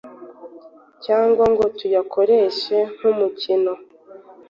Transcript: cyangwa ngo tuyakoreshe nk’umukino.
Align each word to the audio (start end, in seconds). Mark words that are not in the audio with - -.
cyangwa 1.05 1.43
ngo 1.51 1.65
tuyakoreshe 1.77 2.77
nk’umukino. 2.95 3.73